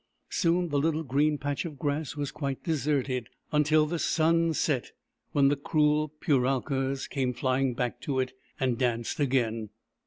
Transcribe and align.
Soon 0.31 0.69
the 0.69 0.79
little 0.79 1.03
green 1.03 1.37
patch 1.37 1.63
of 1.63 1.77
grass 1.77 2.15
was 2.15 2.31
quite 2.31 2.63
deserted; 2.63 3.29
until 3.51 3.85
the 3.85 3.99
sun 3.99 4.51
set, 4.51 4.93
when 5.31 5.49
the 5.49 5.55
cruel 5.55 6.11
Puralkas 6.19 7.07
came 7.07 7.33
flying 7.35 7.75
back 7.75 8.01
to 8.01 8.19
it 8.19 8.33
and 8.59 8.79
danced 8.79 9.19
again. 9.19 9.69